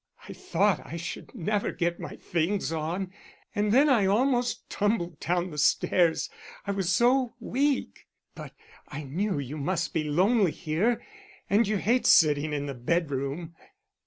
"I 0.27 0.33
thought 0.33 0.81
I 0.83 0.97
should 0.97 1.35
never 1.35 1.71
get 1.71 1.99
my 1.99 2.15
things 2.15 2.71
on, 2.71 3.11
and 3.53 3.71
then 3.71 3.87
I 3.87 4.07
almost 4.07 4.67
tumbled 4.67 5.19
down 5.19 5.51
the 5.51 5.59
stairs, 5.59 6.27
I 6.65 6.71
was 6.71 6.91
so 6.91 7.35
weak.... 7.39 8.07
But 8.33 8.53
I 8.87 9.03
knew 9.03 9.37
you 9.37 9.57
must 9.57 9.93
be 9.93 10.03
lonely 10.05 10.53
here, 10.53 11.03
and 11.51 11.67
you 11.67 11.77
hate 11.77 12.07
sitting 12.07 12.51
in 12.51 12.65
the 12.65 12.73
bedroom." 12.73 13.53